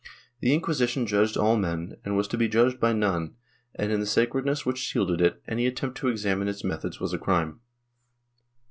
[0.39, 3.35] The Inquisition judged all men and was to be judged by none
[3.75, 7.19] and, in the sacredness which shielded it, any attempt to examine its methods was a
[7.19, 7.59] crime.